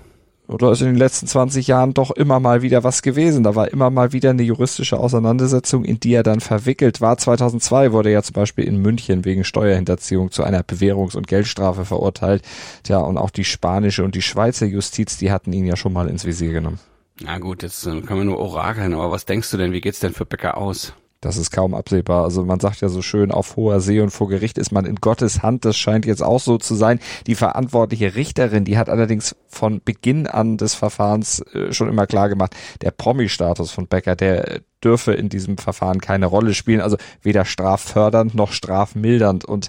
Oder 0.50 0.72
ist 0.72 0.82
in 0.82 0.88
den 0.88 0.96
letzten 0.96 1.28
20 1.28 1.68
Jahren 1.68 1.94
doch 1.94 2.10
immer 2.10 2.40
mal 2.40 2.64
wieder 2.64 2.84
was 2.84 3.04
gewesen. 3.04 3.44
Da 3.44 3.54
war 3.54 3.72
immer 3.72 3.92
mal 3.92 4.14
wieder 4.14 4.32
eine 4.32 4.42
juristische 4.42 5.00
Auseinandersetzung, 5.00 5.86
in 5.86 6.00
die 6.00 6.14
er 6.14 6.24
dann 6.24 6.40
verwickelt 6.40 7.02
war. 7.02 7.20
2002 7.20 7.92
wurde 7.92 8.10
er 8.10 8.14
ja 8.14 8.24
zum 8.24 8.34
Beispiel 8.34 8.64
in 8.64 8.82
München 8.82 9.26
wegen 9.26 9.44
Steuerhinterziehung 9.44 10.32
zu 10.32 10.44
einer 10.44 10.64
Bewährungs- 10.64 11.16
und 11.16 11.28
Geldstrafe 11.28 11.86
verurteilt. 11.86 12.42
Tja, 12.82 12.98
und 12.98 13.20
auch 13.20 13.30
die 13.30 13.44
spanische 13.44 14.04
und 14.04 14.16
die 14.16 14.24
Schweizer 14.24 14.66
Justiz, 14.66 15.18
die 15.18 15.32
hatten 15.32 15.54
ihn 15.54 15.68
ja 15.68 15.76
schon 15.76 15.94
mal 15.94 16.10
ins 16.10 16.26
Visier 16.26 16.52
genommen. 16.52 16.80
Na 17.22 17.38
gut, 17.38 17.62
jetzt 17.62 17.86
äh, 17.86 18.02
können 18.02 18.22
wir 18.22 18.26
nur 18.26 18.40
orakeln, 18.40 18.96
aber 18.96 19.12
was 19.12 19.26
denkst 19.26 19.52
du 19.52 19.58
denn, 19.58 19.72
wie 19.72 19.82
geht's 19.82 20.00
denn 20.00 20.14
für 20.14 20.26
Becker 20.26 20.58
aus? 20.58 20.94
Das 21.22 21.36
ist 21.36 21.52
kaum 21.52 21.74
absehbar. 21.74 22.24
Also 22.24 22.46
man 22.46 22.62
sagt 22.62 22.80
ja 22.80 22.88
so 22.88 23.02
schön, 23.02 23.32
auf 23.32 23.58
hoher 23.58 23.82
See 23.82 24.00
und 24.00 24.10
vor 24.10 24.30
Gericht 24.30 24.58
ist 24.58 24.72
man 24.72 24.86
in 24.86 24.96
Gottes 24.96 25.44
Hand. 25.44 25.66
Das 25.66 25.76
scheint 25.76 26.06
jetzt 26.06 26.24
auch 26.24 26.40
so 26.40 26.58
zu 26.58 26.76
sein. 26.76 27.00
Die 27.28 27.36
verantwortliche 27.36 28.16
Richterin, 28.16 28.64
die 28.64 28.78
hat 28.78 28.90
allerdings 28.90 29.36
von 29.48 29.82
Beginn 29.84 30.28
an 30.28 30.56
des 30.56 30.76
Verfahrens 30.76 31.42
äh, 31.54 31.74
schon 31.74 31.90
immer 31.90 32.08
klar 32.08 32.30
gemacht, 32.30 32.56
der 32.82 32.92
Promi-Status 32.92 33.72
von 33.72 33.88
Becker, 33.88 34.16
der 34.16 34.62
dürfe 34.82 35.14
in 35.14 35.28
diesem 35.28 35.58
Verfahren 35.58 36.00
keine 36.00 36.26
Rolle 36.26 36.54
spielen. 36.54 36.80
Also 36.80 36.96
weder 37.22 37.44
straffördernd 37.44 38.34
noch 38.34 38.54
strafmildernd. 38.54 39.44
Und 39.44 39.68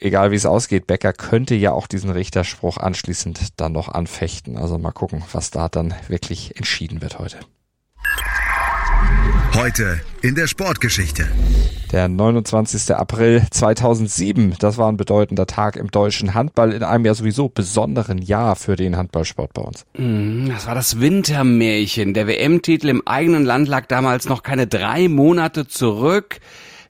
egal 0.00 0.30
wie 0.30 0.36
es 0.36 0.46
ausgeht, 0.46 0.86
Becker 0.86 1.12
könnte 1.12 1.54
ja 1.54 1.72
auch 1.72 1.86
diesen 1.86 2.08
Richterspruch 2.08 2.78
anschließend 2.78 3.60
dann 3.60 3.72
noch 3.72 3.88
anfechten. 3.88 4.56
Also 4.56 4.78
mal 4.78 4.92
gucken, 4.92 5.22
was 5.32 5.50
da 5.50 5.68
dann 5.68 5.94
wirklich 6.08 6.56
entschieden 6.56 7.02
wird 7.02 7.18
heute. 7.18 7.40
Heute 9.56 10.00
in 10.20 10.34
der 10.34 10.48
Sportgeschichte. 10.48 11.26
Der 11.90 12.08
29. 12.08 12.94
April 12.94 13.42
2007, 13.50 14.56
das 14.58 14.76
war 14.76 14.92
ein 14.92 14.98
bedeutender 14.98 15.46
Tag 15.46 15.76
im 15.76 15.90
deutschen 15.90 16.34
Handball 16.34 16.74
in 16.74 16.82
einem 16.82 17.06
ja 17.06 17.14
sowieso 17.14 17.48
besonderen 17.48 18.18
Jahr 18.18 18.54
für 18.54 18.76
den 18.76 18.98
Handballsport 18.98 19.54
bei 19.54 19.62
uns. 19.62 19.86
Mhm, 19.96 20.50
Das 20.50 20.66
war 20.66 20.74
das 20.74 21.00
Wintermärchen. 21.00 22.12
Der 22.12 22.26
WM-Titel 22.26 22.88
im 22.90 23.06
eigenen 23.06 23.46
Land 23.46 23.66
lag 23.66 23.86
damals 23.86 24.28
noch 24.28 24.42
keine 24.42 24.66
drei 24.66 25.08
Monate 25.08 25.66
zurück. 25.66 26.38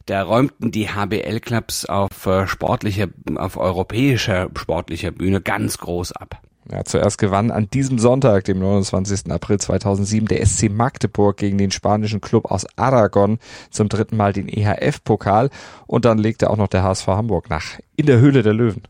Da 0.07 0.25
räumten 0.25 0.73
die 0.73 0.89
HBL-Clubs 0.89 1.87
auf 1.87 2.27
äh, 2.27 2.49
sportlicher, 2.49 3.07
auf 3.37 3.57
europäischer 3.57 4.49
sportlicher 4.59 5.13
Bühne 5.13 5.41
ganz 5.41 5.79
groß 5.79 6.13
ab. 6.13 6.41
Ja, 6.71 6.85
zuerst 6.85 7.19
gewann 7.19 7.53
an 7.53 7.71
diesem 7.71 7.99
Sonntag, 7.99 8.45
dem 8.45 8.59
29. 8.59 9.31
April 9.31 9.59
2007, 9.59 10.27
der 10.27 10.45
SC 10.45 10.69
Magdeburg 10.69 11.37
gegen 11.37 11.59
den 11.59 11.71
spanischen 11.71 12.21
Club 12.21 12.47
aus 12.51 12.67
Aragon 12.77 13.39
zum 13.71 13.89
dritten 13.89 14.17
Mal 14.17 14.33
den 14.33 14.49
EHF-Pokal 14.49 15.51
und 15.87 16.05
dann 16.05 16.19
legte 16.19 16.51
auch 16.51 16.57
noch 16.57 16.69
der 16.69 16.83
HSV 16.83 17.07
Hamburg 17.07 17.51
nach 17.51 17.79
in 17.95 18.07
der 18.07 18.19
Höhle 18.19 18.43
der 18.43 18.55
Löwen. 18.55 18.83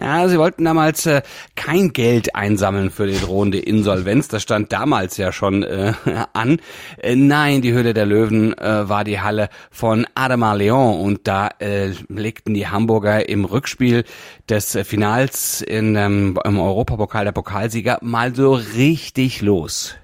Ja, 0.00 0.26
sie 0.28 0.38
wollten 0.38 0.64
damals 0.64 1.04
äh, 1.04 1.20
kein 1.56 1.92
Geld 1.92 2.34
einsammeln 2.34 2.90
für 2.90 3.06
die 3.06 3.18
drohende 3.18 3.58
Insolvenz. 3.58 4.28
Das 4.28 4.42
stand 4.42 4.72
damals 4.72 5.18
ja 5.18 5.30
schon 5.30 5.62
äh, 5.62 5.92
an. 6.32 6.58
Äh, 6.96 7.16
nein, 7.16 7.60
die 7.60 7.72
Höhle 7.72 7.92
der 7.92 8.06
Löwen 8.06 8.56
äh, 8.56 8.88
war 8.88 9.04
die 9.04 9.20
Halle 9.20 9.50
von 9.70 10.06
Adama 10.14 10.54
Leon 10.54 11.00
und 11.00 11.28
da 11.28 11.50
äh, 11.58 11.92
legten 12.08 12.54
die 12.54 12.66
Hamburger 12.66 13.28
im 13.28 13.44
Rückspiel 13.44 14.04
des 14.48 14.74
äh, 14.74 14.84
Finals 14.84 15.60
in, 15.60 15.96
ähm, 15.96 16.38
im 16.42 16.58
Europapokal 16.58 17.26
der 17.26 17.32
Pokalsieger 17.32 17.98
mal 18.00 18.34
so 18.34 18.54
richtig 18.54 19.42
los. 19.42 19.96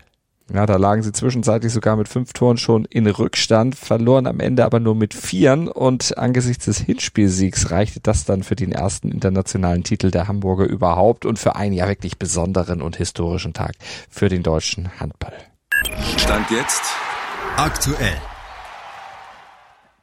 Ja, 0.53 0.67
da 0.67 0.77
lagen 0.77 1.03
sie 1.03 1.13
zwischenzeitlich 1.13 1.73
sogar 1.73 1.97
mit 1.97 2.09
fünf 2.09 2.33
Toren 2.33 2.57
schon 2.57 2.85
in 2.87 3.07
Rückstand, 3.07 3.77
verloren 3.77 4.27
am 4.27 4.41
Ende 4.41 4.65
aber 4.65 4.81
nur 4.81 4.97
mit 4.97 5.15
vieren 5.15 5.69
und 5.69 6.19
angesichts 6.19 6.65
des 6.65 6.79
Hinspielsiegs 6.79 7.71
reichte 7.71 8.01
das 8.01 8.25
dann 8.25 8.43
für 8.43 8.57
den 8.57 8.73
ersten 8.73 9.13
internationalen 9.13 9.85
Titel 9.85 10.11
der 10.11 10.27
Hamburger 10.27 10.65
überhaupt 10.65 11.25
und 11.25 11.39
für 11.39 11.55
einen 11.55 11.73
ja 11.73 11.87
wirklich 11.87 12.19
besonderen 12.19 12.83
und 12.83 12.97
historischen 12.97 13.53
Tag 13.53 13.75
für 14.09 14.29
den 14.29 14.43
deutschen 14.43 14.99
Handball. 14.99 15.35
Stand 16.17 16.51
jetzt 16.51 16.83
aktuell. 17.57 18.17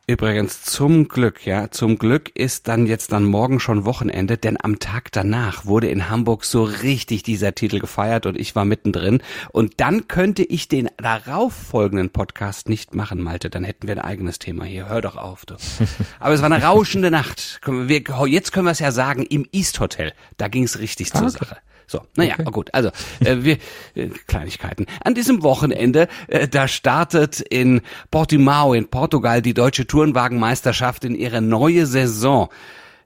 Übrigens 0.10 0.62
zum 0.62 1.10
Glück, 1.10 1.46
ja, 1.46 1.70
zum 1.70 1.98
Glück 1.98 2.34
ist 2.34 2.70
dann 2.70 2.88
jetzt 2.88 3.12
dann 3.12 3.26
morgen 3.26 3.60
schon 3.60 3.84
Wochenende, 3.84 4.38
denn 4.38 4.56
am 4.58 4.80
Tag 4.80 5.12
danach 5.12 5.66
wurde 5.66 5.90
in 5.90 6.10
Hamburg 6.10 6.46
so 6.46 6.64
richtig 6.64 7.24
dieser 7.24 7.54
Titel 7.54 7.80
gefeiert 7.80 8.26
und 8.26 8.38
ich 8.38 8.56
war 8.56 8.64
mittendrin 8.64 9.22
und 9.52 9.82
dann 9.82 10.08
könnte 10.08 10.44
ich 10.44 10.70
den 10.70 10.88
darauf 10.96 11.54
folgenden 11.54 12.10
Podcast 12.10 12.70
nicht 12.70 12.96
machen, 12.96 13.22
Malte, 13.22 13.50
dann 13.50 13.66
hätten 13.66 13.90
wir 13.90 13.96
ein 13.96 14.02
eigenes 14.02 14.40
Thema 14.40 14.64
hier. 14.64 14.88
Hör 14.88 15.02
doch 15.02 15.18
auf, 15.18 15.46
du. 15.46 15.56
Aber 16.22 16.34
es 16.34 16.42
war 16.42 16.50
eine 16.50 16.64
rauschende 16.64 17.12
Nacht. 17.12 17.60
Wir, 17.66 18.02
jetzt 18.28 18.54
können 18.54 18.66
wir 18.66 18.72
es 18.72 18.80
ja 18.80 18.94
sagen, 18.94 19.24
im 19.24 19.46
East 19.52 19.82
Hotel. 19.82 20.14
Da 20.38 20.48
ging 20.48 20.64
es 20.64 20.80
richtig 20.80 21.12
zur 21.12 21.30
Sache. 21.30 21.58
So, 21.89 22.01
naja, 22.17 22.36
okay. 22.39 22.51
gut. 22.51 22.74
Also, 22.74 22.89
äh, 23.22 23.38
wir 23.39 23.58
äh, 23.96 24.10
Kleinigkeiten. 24.27 24.86
An 25.03 25.15
diesem 25.15 25.41
Wochenende, 25.41 26.10
äh, 26.27 26.48
da 26.48 26.67
startet 26.67 27.39
in 27.39 27.82
Portimao 28.12 28.74
in 28.74 28.89
Portugal 28.89 29.41
die 29.41 29.53
deutsche 29.53 29.88
Tourenwagenmeisterschaft 29.88 31.06
in 31.06 31.15
ihre 31.15 31.41
neue 31.41 31.86
Saison. 31.86 32.50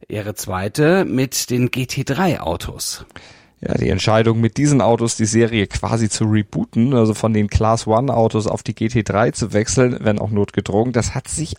Ihre 0.07 0.33
zweite 0.33 1.05
mit 1.05 1.51
den 1.51 1.69
GT3-Autos. 1.69 3.05
Ja, 3.61 3.75
die 3.75 3.89
Entscheidung 3.89 4.41
mit 4.41 4.57
diesen 4.57 4.81
Autos 4.81 5.15
die 5.15 5.25
Serie 5.25 5.67
quasi 5.67 6.09
zu 6.09 6.23
rebooten, 6.23 6.95
also 6.95 7.13
von 7.13 7.31
den 7.33 7.47
Class 7.47 7.85
One 7.85 8.11
Autos 8.11 8.47
auf 8.47 8.63
die 8.63 8.73
GT3 8.73 9.33
zu 9.33 9.53
wechseln, 9.53 9.99
wenn 10.01 10.17
auch 10.17 10.31
notgedrungen, 10.31 10.91
das 10.91 11.13
hat 11.13 11.27
sich 11.27 11.53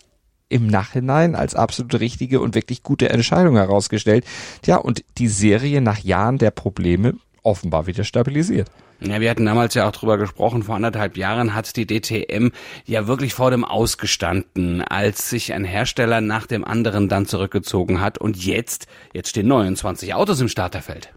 im 0.53 0.67
Nachhinein 0.67 1.35
als 1.35 1.55
absolut 1.55 1.99
richtige 1.99 2.39
und 2.39 2.53
wirklich 2.53 2.83
gute 2.83 3.09
Entscheidung 3.09 3.55
herausgestellt. 3.55 4.23
Tja, 4.61 4.77
und 4.77 5.03
die 5.17 5.27
Serie 5.27 5.81
nach 5.81 5.99
Jahren 5.99 6.37
der 6.37 6.51
Probleme 6.51 7.15
offenbar 7.41 7.87
wieder 7.87 8.03
stabilisiert. 8.03 8.69
Ja, 9.01 9.19
wir 9.19 9.29
hatten 9.29 9.45
damals 9.45 9.73
ja 9.73 9.87
auch 9.87 9.91
drüber 9.91 10.17
gesprochen, 10.17 10.63
vor 10.63 10.75
anderthalb 10.75 11.17
Jahren 11.17 11.53
hat 11.53 11.75
die 11.75 11.87
DTM 11.87 12.51
ja 12.85 13.07
wirklich 13.07 13.33
vor 13.33 13.51
dem 13.51 13.65
Ausgestanden, 13.65 14.81
als 14.81 15.29
sich 15.29 15.51
ein 15.53 15.65
Hersteller 15.65 16.21
nach 16.21 16.47
dem 16.47 16.63
anderen 16.63 17.09
dann 17.09 17.25
zurückgezogen 17.25 17.99
hat 17.99 18.17
und 18.19 18.37
jetzt, 18.37 18.87
jetzt 19.11 19.29
stehen 19.29 19.47
29 19.47 20.13
Autos 20.13 20.39
im 20.39 20.47
Starterfeld. 20.47 21.13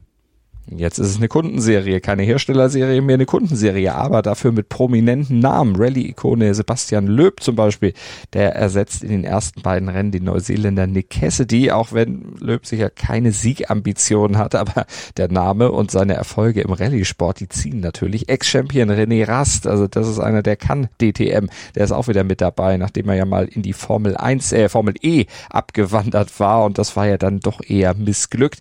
Jetzt 0.68 0.98
ist 0.98 1.10
es 1.10 1.16
eine 1.18 1.28
Kundenserie, 1.28 2.00
keine 2.00 2.24
Herstellerserie 2.24 3.00
mehr, 3.00 3.14
eine 3.14 3.26
Kundenserie, 3.26 3.94
aber 3.94 4.20
dafür 4.22 4.50
mit 4.50 4.68
prominenten 4.68 5.38
Namen. 5.38 5.76
Rallye-Ikone 5.76 6.52
Sebastian 6.54 7.06
Löb 7.06 7.40
zum 7.40 7.54
Beispiel, 7.54 7.92
der 8.32 8.56
ersetzt 8.56 9.04
in 9.04 9.10
den 9.10 9.22
ersten 9.22 9.62
beiden 9.62 9.88
Rennen 9.88 10.10
den 10.10 10.24
Neuseeländer 10.24 10.88
Nick 10.88 11.10
Cassidy, 11.10 11.70
auch 11.70 11.92
wenn 11.92 12.34
Löb 12.40 12.66
sicher 12.66 12.90
keine 12.90 13.30
Siegambitionen 13.30 14.38
hat, 14.38 14.56
aber 14.56 14.86
der 15.16 15.30
Name 15.30 15.70
und 15.70 15.92
seine 15.92 16.14
Erfolge 16.14 16.62
im 16.62 16.72
Rallye-Sport, 16.72 17.38
die 17.38 17.48
ziehen 17.48 17.78
natürlich. 17.78 18.28
Ex-Champion 18.28 18.90
René 18.90 19.28
Rast, 19.28 19.68
also 19.68 19.86
das 19.86 20.08
ist 20.08 20.18
einer, 20.18 20.42
der 20.42 20.56
kann 20.56 20.88
DTM, 21.00 21.46
der 21.76 21.84
ist 21.84 21.92
auch 21.92 22.08
wieder 22.08 22.24
mit 22.24 22.40
dabei, 22.40 22.76
nachdem 22.76 23.08
er 23.08 23.14
ja 23.14 23.24
mal 23.24 23.46
in 23.46 23.62
die 23.62 23.72
Formel 23.72 24.16
1, 24.16 24.50
äh, 24.52 24.68
Formel 24.68 24.94
E 25.00 25.26
abgewandert 25.48 26.40
war 26.40 26.64
und 26.64 26.76
das 26.76 26.96
war 26.96 27.06
ja 27.06 27.18
dann 27.18 27.38
doch 27.38 27.60
eher 27.64 27.94
missglückt. 27.94 28.58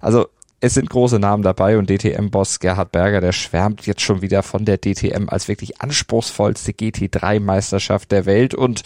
Also 0.00 0.28
es 0.60 0.74
sind 0.74 0.90
große 0.90 1.18
Namen 1.18 1.42
dabei 1.42 1.78
und 1.78 1.88
DTM-Boss 1.88 2.58
Gerhard 2.58 2.90
Berger, 2.90 3.20
der 3.20 3.32
schwärmt 3.32 3.86
jetzt 3.86 4.00
schon 4.00 4.22
wieder 4.22 4.42
von 4.42 4.64
der 4.64 4.78
DTM 4.78 5.28
als 5.28 5.46
wirklich 5.46 5.80
anspruchsvollste 5.80 6.72
GT3-Meisterschaft 6.72 8.10
der 8.10 8.26
Welt 8.26 8.54
und 8.54 8.82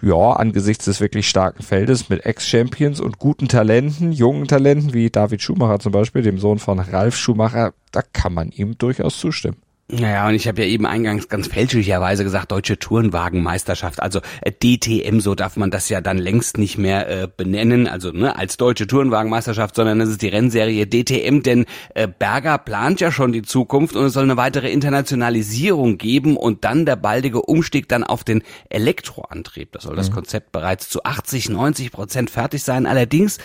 ja, 0.00 0.32
angesichts 0.32 0.86
des 0.86 1.00
wirklich 1.00 1.28
starken 1.28 1.62
Feldes 1.62 2.08
mit 2.08 2.24
Ex-Champions 2.24 3.00
und 3.00 3.18
guten 3.18 3.48
Talenten, 3.48 4.12
jungen 4.12 4.48
Talenten 4.48 4.94
wie 4.94 5.10
David 5.10 5.42
Schumacher 5.42 5.80
zum 5.80 5.92
Beispiel, 5.92 6.22
dem 6.22 6.38
Sohn 6.38 6.58
von 6.58 6.78
Ralf 6.78 7.16
Schumacher, 7.16 7.74
da 7.90 8.00
kann 8.00 8.32
man 8.32 8.50
ihm 8.50 8.78
durchaus 8.78 9.18
zustimmen. 9.18 9.58
Naja, 9.94 10.26
und 10.26 10.34
ich 10.34 10.48
habe 10.48 10.62
ja 10.62 10.68
eben 10.68 10.86
eingangs 10.86 11.28
ganz 11.28 11.48
fälschlicherweise 11.48 12.24
gesagt, 12.24 12.50
deutsche 12.50 12.78
Tourenwagenmeisterschaft, 12.78 14.00
also 14.00 14.20
äh, 14.40 14.50
DTM, 14.50 15.20
so 15.20 15.34
darf 15.34 15.58
man 15.58 15.70
das 15.70 15.90
ja 15.90 16.00
dann 16.00 16.16
längst 16.16 16.56
nicht 16.56 16.78
mehr 16.78 17.10
äh, 17.10 17.28
benennen, 17.28 17.86
also 17.86 18.10
ne, 18.10 18.34
als 18.34 18.56
deutsche 18.56 18.86
Tourenwagenmeisterschaft, 18.86 19.74
sondern 19.74 20.00
es 20.00 20.08
ist 20.08 20.22
die 20.22 20.28
Rennserie 20.28 20.86
DTM, 20.86 21.42
denn 21.42 21.66
äh, 21.94 22.08
Berger 22.08 22.56
plant 22.56 23.02
ja 23.02 23.12
schon 23.12 23.32
die 23.32 23.42
Zukunft 23.42 23.94
und 23.94 24.06
es 24.06 24.14
soll 24.14 24.22
eine 24.22 24.38
weitere 24.38 24.72
Internationalisierung 24.72 25.98
geben 25.98 26.38
und 26.38 26.64
dann 26.64 26.86
der 26.86 26.96
baldige 26.96 27.42
Umstieg 27.42 27.86
dann 27.90 28.02
auf 28.02 28.24
den 28.24 28.42
Elektroantrieb. 28.70 29.72
Das 29.72 29.82
soll 29.82 29.96
das 29.96 30.10
Konzept 30.10 30.52
bereits 30.52 30.88
zu 30.88 31.04
80, 31.04 31.50
90 31.50 31.92
Prozent 31.92 32.30
fertig 32.30 32.62
sein. 32.62 32.86
Allerdings 32.86 33.36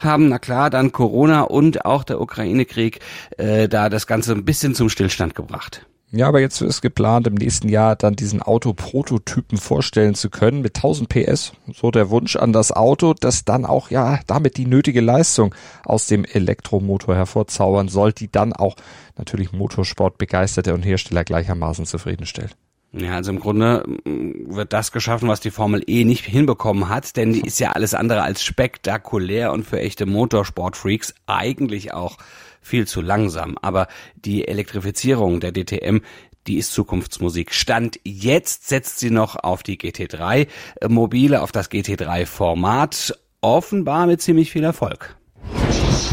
haben, 0.00 0.28
na 0.28 0.38
klar, 0.38 0.70
dann 0.70 0.92
Corona 0.92 1.42
und 1.42 1.84
auch 1.84 2.04
der 2.04 2.20
Ukraine-Krieg 2.20 3.00
äh, 3.36 3.68
da 3.68 3.88
das 3.88 4.06
Ganze 4.06 4.32
ein 4.32 4.44
bisschen 4.44 4.74
zum 4.74 4.88
Stillstand 4.88 5.34
gebracht. 5.34 5.86
Ja, 6.10 6.26
aber 6.26 6.40
jetzt 6.40 6.62
ist 6.62 6.80
geplant, 6.80 7.26
im 7.26 7.34
nächsten 7.34 7.68
Jahr 7.68 7.94
dann 7.94 8.16
diesen 8.16 8.40
Autoprototypen 8.40 9.58
vorstellen 9.58 10.14
zu 10.14 10.30
können 10.30 10.62
mit 10.62 10.76
1000 10.76 11.06
PS. 11.06 11.52
So 11.74 11.90
der 11.90 12.08
Wunsch 12.08 12.34
an 12.36 12.54
das 12.54 12.72
Auto, 12.72 13.12
das 13.12 13.44
dann 13.44 13.66
auch 13.66 13.90
ja 13.90 14.20
damit 14.26 14.56
die 14.56 14.64
nötige 14.64 15.02
Leistung 15.02 15.54
aus 15.84 16.06
dem 16.06 16.24
Elektromotor 16.24 17.14
hervorzaubern 17.14 17.88
soll, 17.88 18.14
die 18.14 18.32
dann 18.32 18.54
auch 18.54 18.76
natürlich 19.18 19.52
Motorsportbegeisterte 19.52 20.72
und 20.72 20.82
Hersteller 20.82 21.24
gleichermaßen 21.24 21.84
zufriedenstellt. 21.84 22.56
Ja, 22.92 23.16
also 23.16 23.30
im 23.32 23.38
Grunde 23.38 23.84
mm, 24.04 24.54
wird 24.54 24.72
das 24.72 24.92
geschaffen, 24.92 25.28
was 25.28 25.40
die 25.40 25.50
Formel 25.50 25.82
E 25.86 26.04
nicht 26.04 26.24
hinbekommen 26.24 26.88
hat, 26.88 27.16
denn 27.16 27.32
die 27.32 27.42
ist 27.42 27.60
ja 27.60 27.72
alles 27.72 27.94
andere 27.94 28.22
als 28.22 28.42
spektakulär 28.42 29.52
und 29.52 29.66
für 29.66 29.78
echte 29.78 30.06
Motorsportfreaks 30.06 31.14
eigentlich 31.26 31.92
auch 31.92 32.16
viel 32.62 32.86
zu 32.86 33.02
langsam. 33.02 33.58
Aber 33.60 33.88
die 34.16 34.48
Elektrifizierung 34.48 35.40
der 35.40 35.52
DTM, 35.52 35.98
die 36.46 36.56
ist 36.56 36.72
Zukunftsmusik. 36.72 37.52
Stand 37.52 38.00
jetzt 38.04 38.68
setzt 38.68 39.00
sie 39.00 39.10
noch 39.10 39.36
auf 39.36 39.62
die 39.62 39.78
GT3 39.78 40.46
äh, 40.80 40.88
Mobile, 40.88 41.42
auf 41.42 41.52
das 41.52 41.70
GT3 41.70 42.24
Format, 42.24 43.18
offenbar 43.42 44.06
mit 44.06 44.22
ziemlich 44.22 44.50
viel 44.50 44.64
Erfolg. 44.64 45.17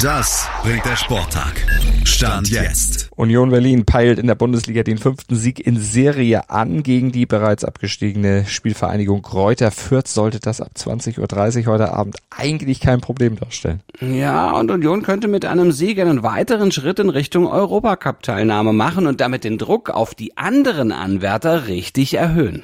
Das 0.01 0.47
bringt 0.61 0.85
der 0.85 0.95
Sporttag. 0.95 1.65
Stand 2.03 2.49
jetzt. 2.49 3.09
Union 3.15 3.49
Berlin 3.49 3.85
peilt 3.85 4.19
in 4.19 4.27
der 4.27 4.35
Bundesliga 4.35 4.83
den 4.83 4.97
fünften 4.97 5.35
Sieg 5.35 5.65
in 5.65 5.79
Serie 5.79 6.49
an 6.49 6.83
gegen 6.83 7.11
die 7.11 7.25
bereits 7.25 7.63
abgestiegene 7.63 8.45
Spielvereinigung 8.45 9.21
Kräuter 9.21 9.71
Fürth. 9.71 10.07
Sollte 10.07 10.39
das 10.39 10.61
ab 10.61 10.71
20.30 10.77 11.65
Uhr 11.65 11.73
heute 11.73 11.93
Abend 11.93 12.17
eigentlich 12.29 12.79
kein 12.79 13.01
Problem 13.01 13.35
darstellen. 13.37 13.81
Ja, 13.99 14.51
und 14.51 14.69
Union 14.69 15.01
könnte 15.01 15.27
mit 15.27 15.45
einem 15.45 15.71
Sieg 15.71 15.99
einen 15.99 16.23
weiteren 16.23 16.71
Schritt 16.71 16.99
in 16.99 17.09
Richtung 17.09 17.47
Europacup-Teilnahme 17.47 18.73
machen 18.73 19.07
und 19.07 19.21
damit 19.21 19.43
den 19.43 19.57
Druck 19.57 19.89
auf 19.89 20.13
die 20.13 20.37
anderen 20.37 20.91
Anwärter 20.91 21.67
richtig 21.67 22.13
erhöhen. 22.13 22.63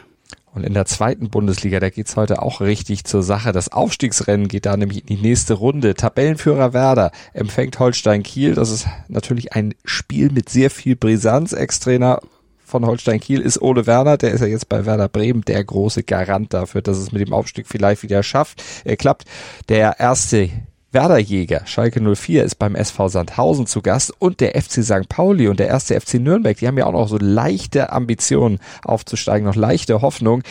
Und 0.53 0.63
in 0.63 0.73
der 0.73 0.85
zweiten 0.85 1.29
Bundesliga, 1.29 1.79
da 1.79 1.89
geht's 1.89 2.17
heute 2.17 2.41
auch 2.41 2.59
richtig 2.59 3.05
zur 3.05 3.23
Sache. 3.23 3.53
Das 3.53 3.71
Aufstiegsrennen 3.71 4.49
geht 4.49 4.65
da 4.65 4.75
nämlich 4.75 5.01
in 5.01 5.15
die 5.15 5.21
nächste 5.21 5.53
Runde. 5.53 5.93
Tabellenführer 5.93 6.73
Werder 6.73 7.11
empfängt 7.33 7.79
Holstein 7.79 8.23
Kiel. 8.23 8.55
Das 8.55 8.69
ist 8.69 8.87
natürlich 9.07 9.53
ein 9.53 9.73
Spiel 9.85 10.29
mit 10.29 10.49
sehr 10.49 10.69
viel 10.69 10.97
Brisanz. 10.97 11.53
Ex-Trainer 11.53 12.19
von 12.65 12.85
Holstein 12.85 13.19
Kiel 13.19 13.41
ist 13.41 13.61
Ole 13.61 13.85
Werner, 13.85 14.17
der 14.17 14.31
ist 14.31 14.41
ja 14.41 14.47
jetzt 14.47 14.69
bei 14.69 14.85
Werder 14.85 15.09
Bremen 15.09 15.41
der 15.41 15.63
große 15.63 16.03
Garant 16.03 16.53
dafür, 16.53 16.81
dass 16.81 16.97
es 16.97 17.11
mit 17.11 17.21
dem 17.21 17.33
Aufstieg 17.33 17.67
vielleicht 17.67 18.01
wieder 18.01 18.23
schafft. 18.23 18.63
Er 18.85 18.95
klappt. 18.97 19.25
Der 19.69 19.99
erste 19.99 20.49
Werderjäger 20.93 21.65
Schalke 21.67 22.01
04 22.01 22.43
ist 22.43 22.55
beim 22.55 22.75
SV 22.75 23.07
Sandhausen 23.07 23.65
zu 23.65 23.81
Gast 23.81 24.13
und 24.19 24.41
der 24.41 24.61
FC 24.61 24.83
St. 24.83 25.07
Pauli 25.07 25.47
und 25.47 25.57
der 25.57 25.67
erste 25.67 25.99
FC 25.99 26.15
Nürnberg, 26.15 26.57
die 26.57 26.67
haben 26.67 26.77
ja 26.77 26.85
auch 26.85 26.91
noch 26.91 27.07
so 27.07 27.17
leichte 27.17 27.93
Ambitionen 27.93 28.59
aufzusteigen, 28.83 29.45
noch 29.47 29.55
leichte 29.55 30.01
Hoffnung. 30.01 30.43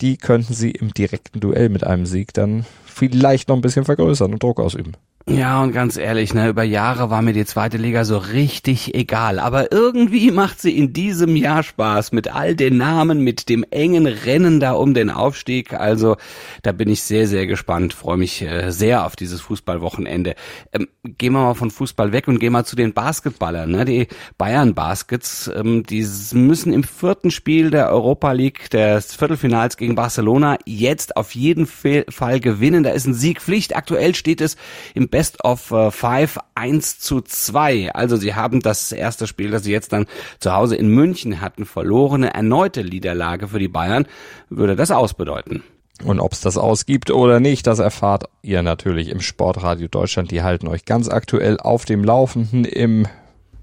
Die 0.00 0.16
könnten 0.16 0.54
sie 0.54 0.72
im 0.72 0.92
direkten 0.92 1.38
Duell 1.38 1.68
mit 1.68 1.84
einem 1.84 2.04
Sieg 2.04 2.34
dann 2.34 2.66
vielleicht 2.84 3.48
noch 3.48 3.54
ein 3.54 3.62
bisschen 3.62 3.84
vergrößern 3.84 4.32
und 4.32 4.42
Druck 4.42 4.58
ausüben. 4.58 4.94
Ja, 5.28 5.60
und 5.60 5.72
ganz 5.72 5.96
ehrlich, 5.96 6.34
ne, 6.34 6.48
über 6.48 6.62
Jahre 6.62 7.10
war 7.10 7.20
mir 7.20 7.32
die 7.32 7.44
zweite 7.44 7.78
Liga 7.78 8.04
so 8.04 8.16
richtig 8.16 8.94
egal. 8.94 9.40
Aber 9.40 9.72
irgendwie 9.72 10.30
macht 10.30 10.60
sie 10.60 10.78
in 10.78 10.92
diesem 10.92 11.34
Jahr 11.34 11.64
Spaß 11.64 12.12
mit 12.12 12.32
all 12.32 12.54
den 12.54 12.76
Namen, 12.76 13.24
mit 13.24 13.48
dem 13.48 13.64
engen 13.70 14.06
Rennen 14.06 14.60
da 14.60 14.74
um 14.74 14.94
den 14.94 15.10
Aufstieg. 15.10 15.72
Also 15.72 16.16
da 16.62 16.70
bin 16.70 16.88
ich 16.88 17.02
sehr, 17.02 17.26
sehr 17.26 17.48
gespannt. 17.48 17.92
Freue 17.92 18.18
mich 18.18 18.40
äh, 18.40 18.70
sehr 18.70 19.04
auf 19.04 19.16
dieses 19.16 19.40
Fußballwochenende. 19.40 20.36
Ähm, 20.72 20.86
gehen 21.02 21.32
wir 21.32 21.42
mal 21.42 21.54
von 21.54 21.72
Fußball 21.72 22.12
weg 22.12 22.28
und 22.28 22.38
gehen 22.38 22.52
mal 22.52 22.64
zu 22.64 22.76
den 22.76 22.92
Basketballern. 22.92 23.68
Ne? 23.68 23.84
Die 23.84 24.06
Bayern 24.38 24.74
Baskets, 24.74 25.50
ähm, 25.52 25.82
die 25.82 26.06
müssen 26.34 26.72
im 26.72 26.84
vierten 26.84 27.32
Spiel 27.32 27.72
der 27.72 27.90
Europa 27.90 28.30
League 28.30 28.70
des 28.70 29.16
Viertelfinals 29.16 29.76
gegen 29.76 29.96
Barcelona 29.96 30.56
jetzt 30.66 31.16
auf 31.16 31.34
jeden 31.34 31.66
Fall 31.66 32.38
gewinnen. 32.38 32.84
Da 32.84 32.90
ist 32.90 33.08
ein 33.08 33.14
Sieg 33.14 33.42
Pflicht. 33.42 33.74
Aktuell 33.74 34.14
steht 34.14 34.40
es 34.40 34.56
im 34.94 35.08
Best 35.16 35.42
of 35.46 35.70
äh, 35.70 35.90
Five 35.90 36.38
1 36.56 37.00
zu 37.00 37.22
2. 37.22 37.94
Also 37.94 38.16
sie 38.16 38.34
haben 38.34 38.60
das 38.60 38.92
erste 38.92 39.26
Spiel, 39.26 39.50
das 39.50 39.64
sie 39.64 39.72
jetzt 39.72 39.94
dann 39.94 40.04
zu 40.40 40.52
Hause 40.52 40.76
in 40.76 40.88
München 40.88 41.40
hatten, 41.40 41.64
verlorene 41.64 42.34
erneute 42.34 42.84
Niederlage 42.84 43.48
für 43.48 43.58
die 43.58 43.68
Bayern, 43.68 44.04
würde 44.50 44.76
das 44.76 44.90
ausbedeuten. 44.90 45.62
Und 46.04 46.20
ob 46.20 46.34
es 46.34 46.42
das 46.42 46.58
ausgibt 46.58 47.10
oder 47.10 47.40
nicht, 47.40 47.66
das 47.66 47.78
erfahrt 47.78 48.24
ihr 48.42 48.60
natürlich 48.60 49.08
im 49.08 49.22
Sportradio 49.22 49.88
Deutschland. 49.88 50.30
Die 50.32 50.42
halten 50.42 50.68
euch 50.68 50.84
ganz 50.84 51.08
aktuell 51.08 51.58
auf 51.60 51.86
dem 51.86 52.04
Laufenden 52.04 52.66
im 52.66 53.08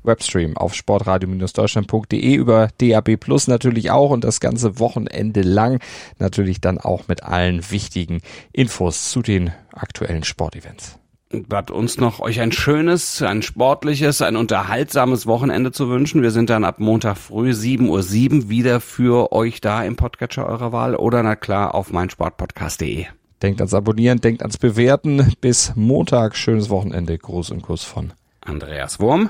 Webstream 0.02 0.58
auf 0.58 0.74
sportradio-deutschland.de 0.74 2.34
über 2.34 2.70
DAB 2.80 3.18
Plus 3.18 3.48
natürlich 3.48 3.92
auch 3.92 4.10
und 4.10 4.24
das 4.24 4.40
ganze 4.40 4.80
Wochenende 4.80 5.44
lang 5.44 5.80
natürlich 6.18 6.62
dann 6.62 6.80
auch 6.80 7.08
mit 7.08 7.22
allen 7.22 7.70
wichtigen 7.70 8.22
Infos 8.54 9.12
zu 9.12 9.22
den 9.22 9.52
aktuellen 9.72 10.24
Sportevents 10.24 10.98
bleibt 11.42 11.72
uns 11.72 11.98
noch 11.98 12.20
euch 12.20 12.40
ein 12.40 12.52
schönes, 12.52 13.22
ein 13.22 13.42
sportliches, 13.42 14.22
ein 14.22 14.36
unterhaltsames 14.36 15.26
Wochenende 15.26 15.72
zu 15.72 15.90
wünschen. 15.90 16.22
Wir 16.22 16.32
sind 16.32 16.50
dann 16.50 16.64
ab 16.64 16.80
Montag 16.80 17.18
früh 17.18 17.52
7.07 17.52 17.90
Uhr 17.90 18.50
wieder 18.50 18.80
für 18.80 19.32
euch 19.32 19.60
da 19.60 19.84
im 19.84 19.96
Podcatcher 19.96 20.46
eurer 20.46 20.72
Wahl 20.72 20.96
oder 20.96 21.24
na 21.24 21.36
klar 21.36 21.76
auf 21.76 21.92
meinsportpodcast.de. 21.92 23.06
Denkt 23.42 23.60
ans 23.60 23.74
Abonnieren, 23.74 24.22
denkt 24.22 24.42
ans 24.42 24.58
Bewerten. 24.58 25.34
Bis 25.42 25.74
Montag. 25.76 26.36
Schönes 26.36 26.70
Wochenende. 26.70 27.18
Gruß 27.18 27.52
und 27.52 27.62
Kuss 27.62 27.84
von 27.84 28.14
Andreas 28.40 29.00
Wurm 29.00 29.30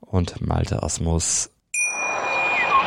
und 0.00 0.46
Malte 0.46 0.82
Asmus. 0.82 1.53